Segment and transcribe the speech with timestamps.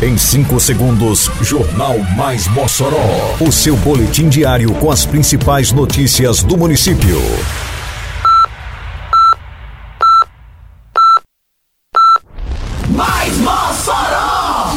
[0.00, 3.34] Em 5 segundos, Jornal Mais Mossoró.
[3.40, 7.20] O seu boletim diário com as principais notícias do município.
[12.90, 14.74] Mais Mossoró!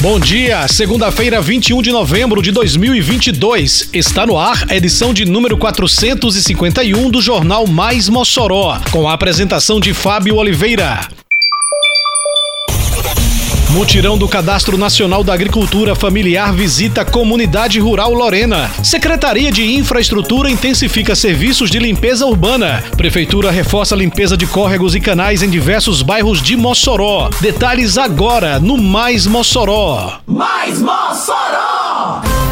[0.00, 3.90] Bom dia, segunda-feira, 21 de novembro de 2022.
[3.92, 9.78] Está no ar a edição de número 451 do Jornal Mais Mossoró, com a apresentação
[9.78, 11.06] de Fábio Oliveira.
[13.72, 18.70] Mutirão do Cadastro Nacional da Agricultura Familiar visita Comunidade Rural Lorena.
[18.82, 22.84] Secretaria de Infraestrutura intensifica serviços de limpeza urbana.
[22.98, 27.30] Prefeitura reforça a limpeza de córregos e canais em diversos bairros de Mossoró.
[27.40, 30.18] Detalhes agora no Mais Mossoró.
[30.26, 32.51] Mais Mossoró!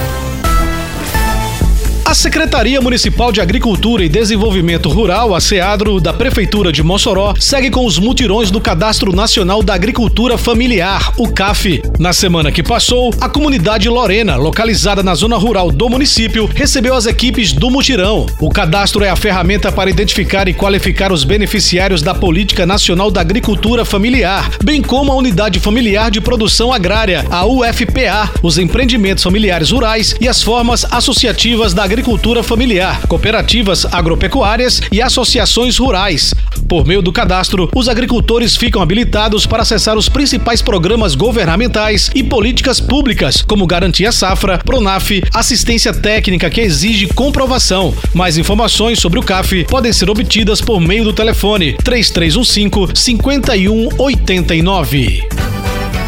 [2.10, 7.70] A Secretaria Municipal de Agricultura e Desenvolvimento Rural, a SEADRO, da Prefeitura de Mossoró, segue
[7.70, 11.80] com os mutirões do Cadastro Nacional da Agricultura Familiar, o CAF.
[12.01, 17.07] Na semana que passou, a comunidade Lorena, localizada na zona rural do município, recebeu as
[17.07, 18.27] equipes do mutirão.
[18.40, 23.21] O cadastro é a ferramenta para identificar e qualificar os beneficiários da Política Nacional da
[23.21, 29.71] Agricultura Familiar, bem como a Unidade Familiar de Produção Agrária, a UFPA, os empreendimentos familiares
[29.71, 36.34] rurais e as formas associativas da agricultura agricultura familiar, cooperativas agropecuárias e associações rurais.
[36.66, 42.24] Por meio do cadastro, os agricultores ficam habilitados para acessar os principais programas governamentais e
[42.24, 47.95] políticas públicas, como Garantia Safra, Pronaf, assistência técnica que exige comprovação.
[48.15, 55.49] Mais informações sobre o CAF podem ser obtidas por meio do telefone 3315 5189.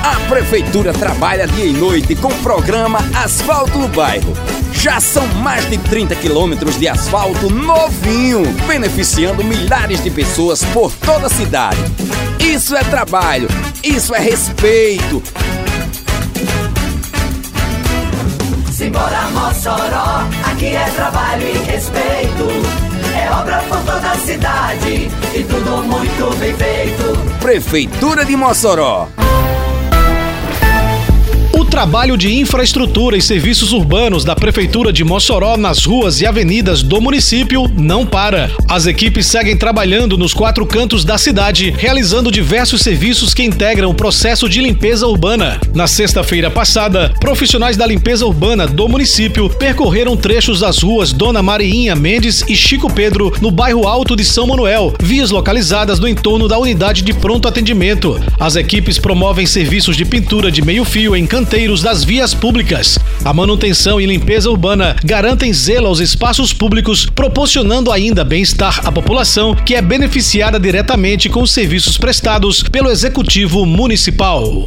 [0.03, 4.33] A Prefeitura trabalha dia e noite com o programa Asfalto no Bairro.
[4.73, 11.29] Já são mais de 30 quilômetros de asfalto novinho, beneficiando milhares de pessoas por toda
[11.29, 11.79] a cidade.
[12.41, 13.47] Isso é trabalho,
[13.85, 15.23] isso é respeito.
[18.73, 22.49] Simbora Mossoró, aqui é trabalho e respeito.
[23.17, 27.39] É obra por toda a cidade e tudo muito bem feito.
[27.39, 29.09] Prefeitura de Mossoró.
[31.73, 37.01] Trabalho de infraestrutura e serviços urbanos da Prefeitura de Mossoró nas ruas e avenidas do
[37.01, 38.51] município não para.
[38.69, 43.95] As equipes seguem trabalhando nos quatro cantos da cidade, realizando diversos serviços que integram o
[43.95, 45.59] processo de limpeza urbana.
[45.75, 51.97] Na sexta-feira passada, profissionais da limpeza urbana do município percorreram trechos das ruas Dona Mariinha
[51.97, 56.59] Mendes e Chico Pedro, no bairro Alto de São Manuel, vias localizadas no entorno da
[56.59, 58.21] unidade de pronto atendimento.
[58.39, 61.27] As equipes promovem serviços de pintura de meio-fio em
[61.63, 62.99] canteiros das vias públicas.
[63.25, 69.55] A manutenção e limpeza urbana garantem zelo aos espaços públicos, proporcionando ainda bem-estar à população,
[69.55, 74.67] que é beneficiada diretamente com os serviços prestados pelo Executivo Municipal.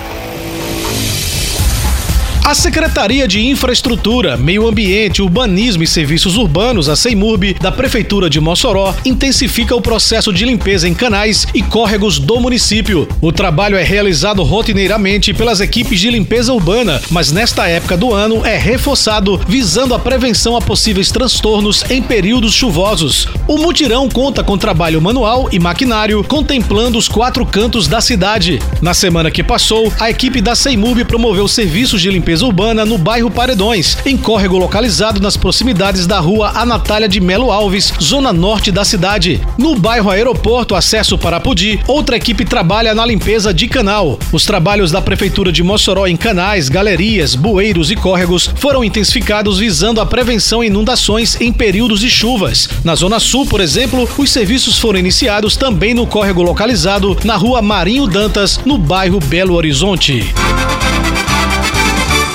[2.43, 8.39] A Secretaria de Infraestrutura, Meio Ambiente, Urbanismo e Serviços Urbanos, a CEIMURB, da Prefeitura de
[8.39, 13.07] Mossoró, intensifica o processo de limpeza em canais e córregos do município.
[13.21, 18.43] O trabalho é realizado rotineiramente pelas equipes de limpeza urbana, mas nesta época do ano
[18.43, 23.27] é reforçado visando a prevenção a possíveis transtornos em períodos chuvosos.
[23.47, 28.59] O mutirão conta com trabalho manual e maquinário, contemplando os quatro cantos da cidade.
[28.81, 32.97] Na semana que passou, a equipe da CEIMURB promoveu serviços de limpeza limpeza urbana no
[32.97, 38.71] bairro Paredões, em córrego localizado nas proximidades da rua Anatália de Melo Alves, zona norte
[38.71, 39.41] da cidade.
[39.57, 44.17] No bairro Aeroporto, acesso para Pudi, outra equipe trabalha na limpeza de canal.
[44.31, 49.99] Os trabalhos da Prefeitura de Mossoró em canais, galerias, bueiros e córregos foram intensificados visando
[49.99, 52.69] a prevenção a inundações em períodos de chuvas.
[52.81, 57.61] Na Zona Sul, por exemplo, os serviços foram iniciados também no córrego localizado na rua
[57.61, 60.23] Marinho Dantas, no bairro Belo Horizonte.